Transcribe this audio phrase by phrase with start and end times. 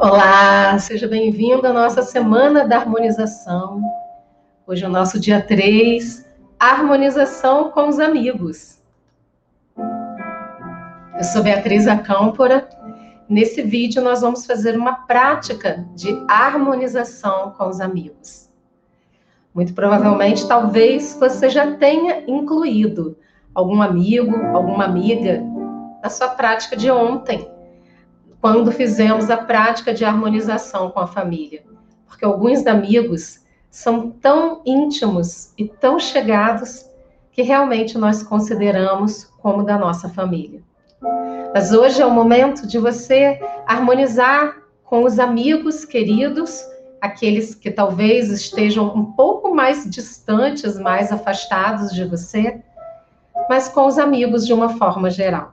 [0.00, 3.82] Olá, seja bem-vindo à nossa Semana da Harmonização.
[4.66, 6.26] Hoje é o nosso dia 3,
[6.58, 8.80] Harmonização com os Amigos.
[9.76, 12.68] Eu sou Beatriz Acâmpora.
[13.28, 18.50] Nesse vídeo, nós vamos fazer uma prática de harmonização com os amigos.
[19.54, 23.16] Muito provavelmente, talvez você já tenha incluído
[23.54, 25.51] algum amigo, alguma amiga
[26.02, 27.48] na sua prática de ontem
[28.40, 31.62] quando fizemos a prática de harmonização com a família.
[32.06, 33.40] Porque alguns amigos
[33.70, 36.84] são tão íntimos e tão chegados
[37.30, 40.60] que realmente nós consideramos como da nossa família.
[41.54, 46.60] Mas hoje é o momento de você harmonizar com os amigos queridos,
[47.00, 52.60] aqueles que talvez estejam um pouco mais distantes, mais afastados de você,
[53.48, 55.52] mas com os amigos de uma forma geral.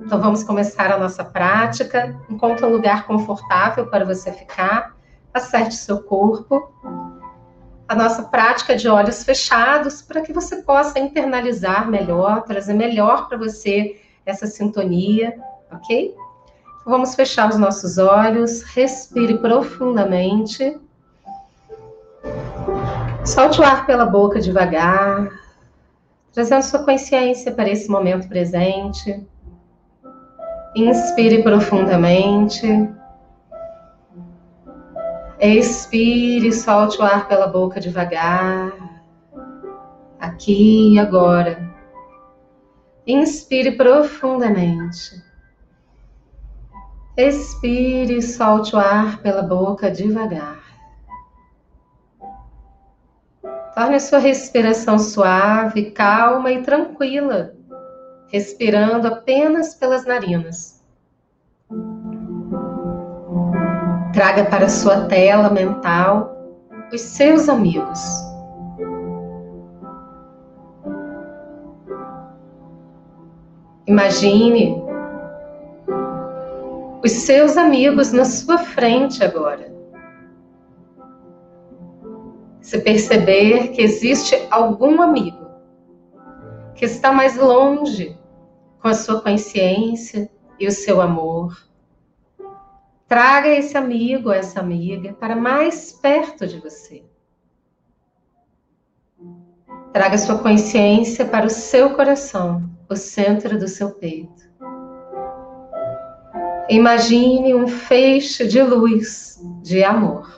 [0.00, 2.18] Então vamos começar a nossa prática.
[2.28, 4.94] Encontre um lugar confortável para você ficar.
[5.32, 6.72] Acerte seu corpo.
[7.86, 13.36] A nossa prática de olhos fechados para que você possa internalizar melhor, trazer melhor para
[13.36, 15.38] você essa sintonia,
[15.70, 16.14] ok?
[16.84, 20.78] Então, vamos fechar os nossos olhos, respire profundamente.
[23.24, 25.30] Solte o ar pela boca devagar,
[26.32, 29.26] trazendo sua consciência para esse momento presente.
[30.76, 32.66] Inspire profundamente.
[35.38, 38.72] Expire, solte o ar pela boca devagar.
[40.18, 41.72] Aqui e agora.
[43.06, 45.22] Inspire profundamente.
[47.16, 50.60] Expire, solte o ar pela boca devagar.
[53.76, 57.53] Torne sua respiração suave, calma e tranquila
[58.34, 60.82] respirando apenas pelas narinas.
[64.12, 66.36] Traga para sua tela mental
[66.92, 68.00] os seus amigos.
[73.86, 74.82] Imagine
[77.04, 79.72] os seus amigos na sua frente agora.
[82.60, 85.46] Se perceber que existe algum amigo
[86.74, 88.23] que está mais longe
[88.84, 90.30] com a sua consciência
[90.60, 91.56] e o seu amor.
[93.08, 97.02] Traga esse amigo, essa amiga, para mais perto de você.
[99.90, 104.52] Traga sua consciência para o seu coração, o centro do seu peito.
[106.68, 110.30] Imagine um feixe de luz, de amor,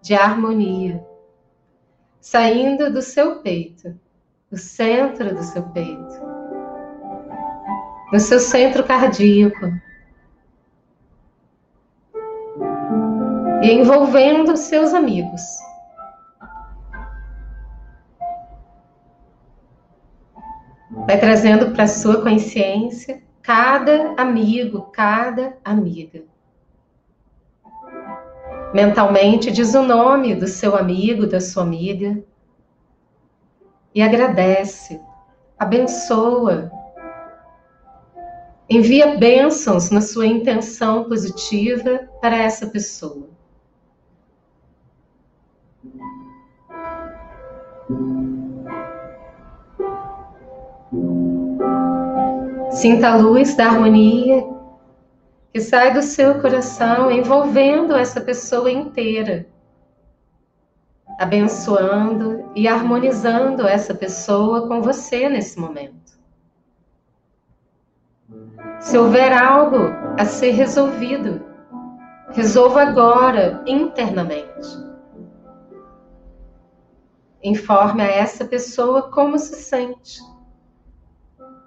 [0.00, 1.06] de harmonia,
[2.22, 3.94] saindo do seu peito,
[4.50, 6.33] do centro do seu peito
[8.14, 9.72] no seu centro cardíaco.
[13.60, 15.42] E envolvendo seus amigos.
[21.08, 26.22] Vai trazendo para sua consciência cada amigo, cada amiga.
[28.72, 32.22] Mentalmente diz o nome do seu amigo, da sua amiga.
[33.92, 35.00] E agradece,
[35.58, 36.70] abençoa,
[38.68, 43.28] Envia bênçãos na sua intenção positiva para essa pessoa.
[52.70, 54.44] Sinta a luz da harmonia
[55.52, 59.46] que sai do seu coração, envolvendo essa pessoa inteira,
[61.16, 66.03] abençoando e harmonizando essa pessoa com você nesse momento.
[68.80, 71.44] Se houver algo a ser resolvido,
[72.30, 74.84] resolva agora, internamente.
[77.42, 80.20] Informe a essa pessoa como se sente.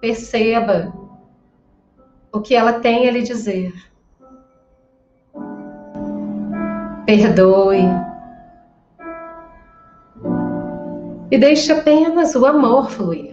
[0.00, 0.92] Perceba
[2.30, 3.72] o que ela tem a lhe dizer.
[7.06, 7.88] Perdoe.
[11.30, 13.31] E deixe apenas o amor fluir.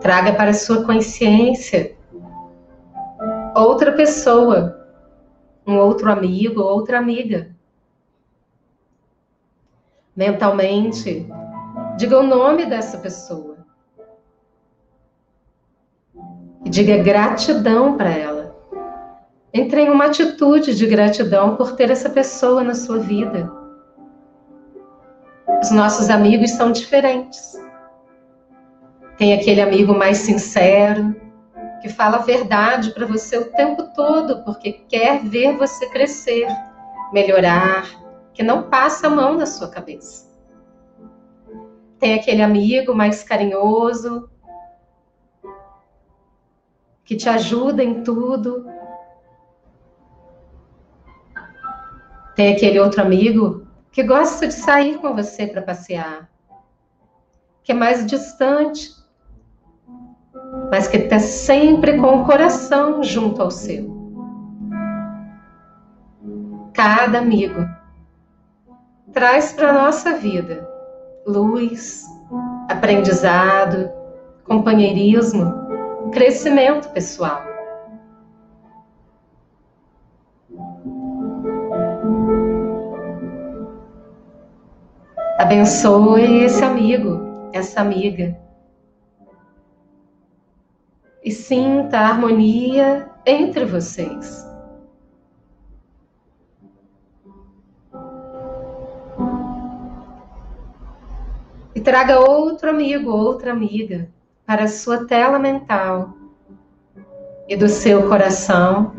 [0.00, 1.98] Traga para sua consciência
[3.60, 4.86] outra pessoa,
[5.66, 7.54] um outro amigo, outra amiga.
[10.14, 11.26] Mentalmente,
[11.96, 13.58] diga o nome dessa pessoa.
[16.64, 18.56] E diga gratidão para ela.
[19.52, 23.57] Entre em uma atitude de gratidão por ter essa pessoa na sua vida.
[25.60, 27.60] Os nossos amigos são diferentes.
[29.16, 31.16] Tem aquele amigo mais sincero,
[31.82, 36.46] que fala a verdade para você o tempo todo, porque quer ver você crescer,
[37.12, 37.84] melhorar,
[38.32, 40.28] que não passa a mão na sua cabeça.
[41.98, 44.30] Tem aquele amigo mais carinhoso,
[47.04, 48.64] que te ajuda em tudo.
[52.36, 53.67] Tem aquele outro amigo
[53.98, 56.30] que gosta de sair com você para passear,
[57.64, 58.94] que é mais distante,
[60.70, 63.92] mas que está sempre com o coração junto ao seu.
[66.72, 67.68] Cada amigo
[69.12, 70.64] traz para a nossa vida
[71.26, 72.04] luz,
[72.68, 73.90] aprendizado,
[74.44, 75.52] companheirismo,
[76.12, 77.47] crescimento pessoal.
[85.38, 88.36] Abençoe esse amigo, essa amiga.
[91.22, 94.44] E sinta a harmonia entre vocês.
[101.72, 104.10] E traga outro amigo, outra amiga
[104.44, 106.14] para a sua tela mental
[107.48, 108.92] e do seu coração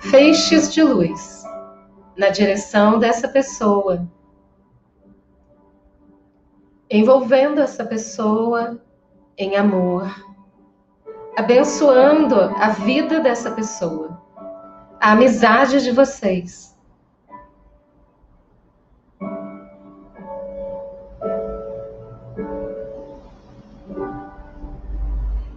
[0.00, 1.41] feixes de luz
[2.22, 4.08] na direção dessa pessoa,
[6.88, 8.80] envolvendo essa pessoa
[9.36, 10.08] em amor,
[11.36, 14.22] abençoando a vida dessa pessoa,
[15.00, 16.78] a amizade de vocês.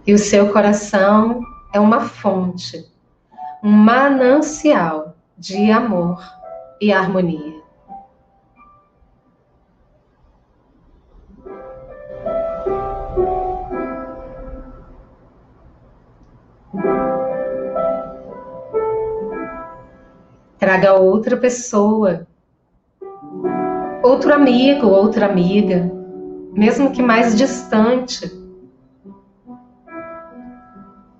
[0.04, 1.40] E o seu coração
[1.72, 2.90] é uma fonte,
[3.62, 6.35] um manancial de amor
[6.80, 7.56] e harmonia.
[20.58, 22.26] Traga outra pessoa,
[24.02, 25.90] outro amigo, outra amiga,
[26.52, 28.30] mesmo que mais distante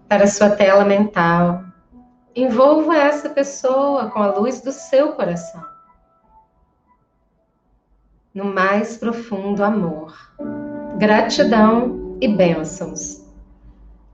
[0.09, 1.66] para sua tela mental.
[2.37, 5.65] Envolva essa pessoa com a luz do seu coração.
[8.35, 10.15] No mais profundo amor,
[10.99, 13.25] gratidão e bênçãos.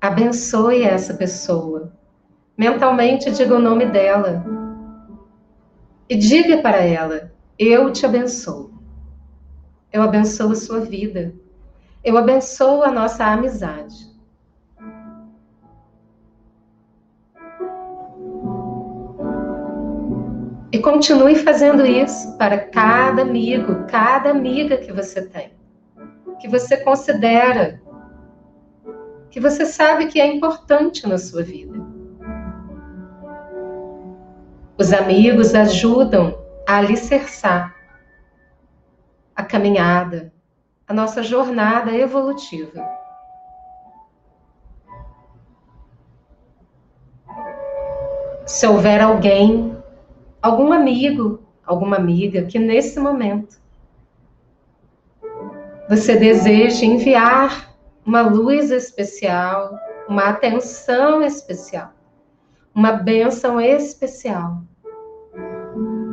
[0.01, 1.93] Abençoe essa pessoa.
[2.57, 4.45] Mentalmente diga o nome dela.
[6.09, 8.73] E diga para ela: Eu te abençoo.
[9.93, 11.35] Eu abençoo a sua vida.
[12.05, 14.12] Eu abençoo a nossa amizade.
[20.73, 25.53] E continue fazendo isso para cada amigo, cada amiga que você tem,
[26.41, 27.79] que você considera,
[29.31, 31.79] que você sabe que é importante na sua vida.
[34.79, 37.77] Os amigos ajudam a alicerçar
[39.37, 40.33] a caminhada,
[40.89, 42.83] a nossa jornada evolutiva.
[48.47, 49.82] Se houver alguém
[50.43, 53.63] algum amigo, alguma amiga que nesse momento
[55.89, 57.73] você deseja enviar
[58.05, 61.93] uma luz especial, uma atenção especial,
[62.75, 64.59] uma bênção especial.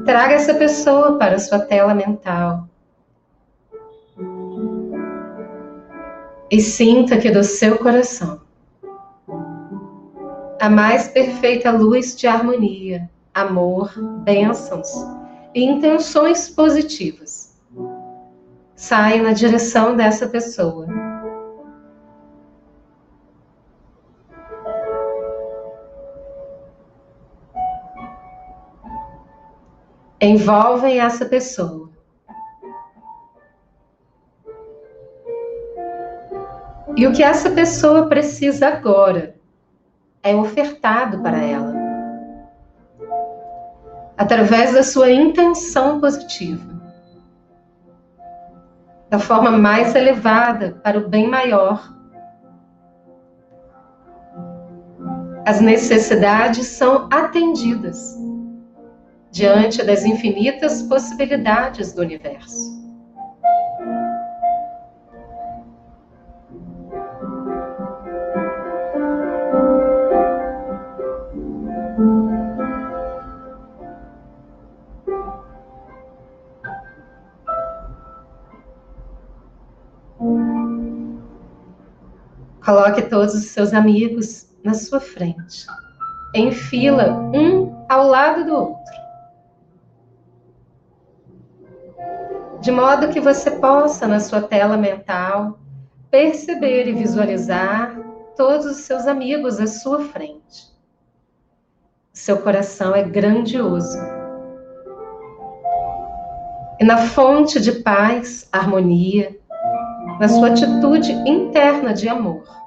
[0.05, 2.67] Traga essa pessoa para a sua tela mental.
[6.51, 8.41] E sinta que do seu coração
[10.59, 13.93] a mais perfeita luz de harmonia amor,
[14.23, 14.89] bênçãos
[15.53, 17.57] e intenções positivas.
[18.75, 20.87] Saia na direção dessa pessoa.
[30.21, 31.89] Envolvem essa pessoa.
[36.95, 39.35] E o que essa pessoa precisa agora
[40.21, 41.88] é ofertado para ela
[44.19, 46.77] através da sua intenção positiva,
[49.09, 51.95] da forma mais elevada para o bem maior.
[55.45, 58.17] As necessidades são atendidas
[59.31, 62.88] diante das infinitas possibilidades do universo.
[82.69, 85.65] Coloque todos os seus amigos na sua frente,
[86.35, 88.93] em fila, um ao lado do outro.
[92.61, 95.57] De modo que você possa, na sua tela mental,
[96.11, 97.99] perceber e visualizar
[98.37, 100.71] todos os seus amigos à sua frente.
[102.13, 103.97] Seu coração é grandioso.
[106.79, 109.35] E na fonte de paz, harmonia,
[110.19, 112.58] na sua atitude interna de amor,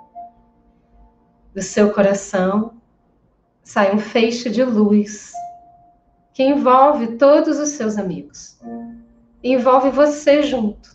[1.54, 2.74] do seu coração
[3.62, 5.32] sai um feixe de luz
[6.32, 8.58] que envolve todos os seus amigos,
[9.42, 10.90] envolve você junto.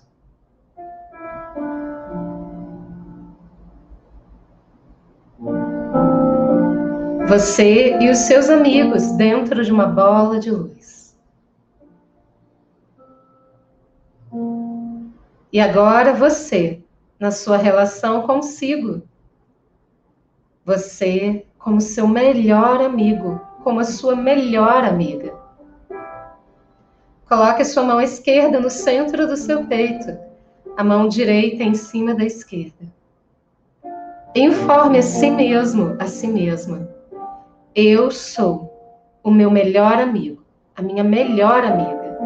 [7.27, 11.15] Você e os seus amigos dentro de uma bola de luz.
[15.51, 16.81] E agora você,
[17.19, 19.01] na sua relação consigo.
[20.67, 25.33] Você como seu melhor amigo, como a sua melhor amiga.
[27.27, 30.15] Coloque a sua mão esquerda no centro do seu peito,
[30.77, 32.85] a mão direita em cima da esquerda.
[34.35, 36.95] Informe a si mesmo, a si mesma
[37.79, 38.73] eu sou
[39.23, 40.41] o meu melhor amigo,
[40.75, 42.17] a minha melhor amiga.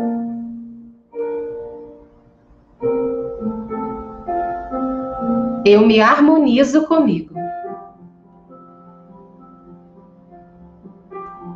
[5.65, 7.30] Eu me harmonizo comigo.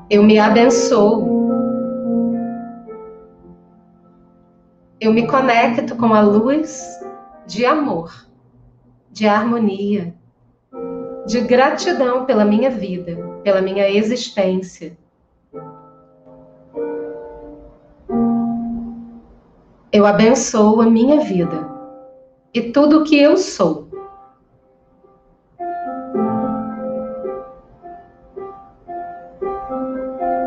[0.08, 1.36] Eu me abençoo.
[5.02, 7.00] Eu me conecto com a luz
[7.48, 8.28] de amor,
[9.12, 10.14] de harmonia,
[11.26, 14.96] de gratidão pela minha vida, pela minha existência.
[19.92, 21.68] Eu abençoo a minha vida
[22.54, 23.85] e tudo o que eu sou.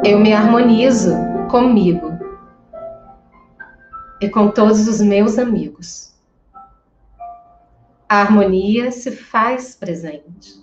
[0.08, 1.14] Eu me harmonizo
[1.50, 2.18] comigo
[4.22, 6.14] e com todos os meus amigos.
[8.08, 10.54] A harmonia se faz presente.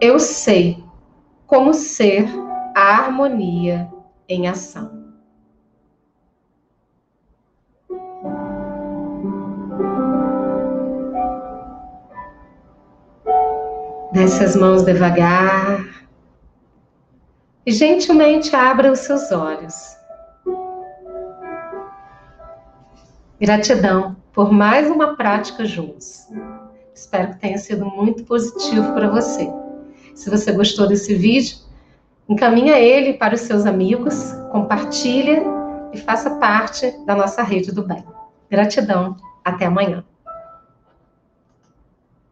[0.00, 0.80] Eu sei
[1.48, 2.24] como ser
[2.72, 3.90] a harmonia
[4.28, 5.04] em ação.
[14.12, 15.95] Desce as mãos devagar
[17.66, 19.96] e gentilmente abra os seus olhos.
[23.40, 26.28] Gratidão por mais uma prática juntos.
[26.94, 29.50] Espero que tenha sido muito positivo para você.
[30.14, 31.58] Se você gostou desse vídeo,
[32.28, 35.42] encaminha ele para os seus amigos, compartilha
[35.92, 38.04] e faça parte da nossa rede do bem.
[38.48, 40.04] Gratidão, até amanhã.